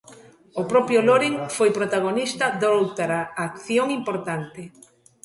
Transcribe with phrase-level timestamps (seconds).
[0.61, 4.61] O propio Loren foi protagonista doutra acción importante.